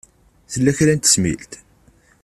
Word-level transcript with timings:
Tella 0.51 0.71
kra 0.77 0.93
n 0.95 0.99
tesmilt? 0.99 1.53